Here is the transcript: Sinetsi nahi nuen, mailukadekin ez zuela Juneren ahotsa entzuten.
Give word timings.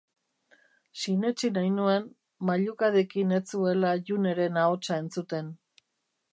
Sinetsi 1.01 1.51
nahi 1.57 1.69
nuen, 1.75 2.07
mailukadekin 2.51 3.37
ez 3.39 3.41
zuela 3.53 3.95
Juneren 4.11 4.61
ahotsa 4.67 5.01
entzuten. 5.05 5.57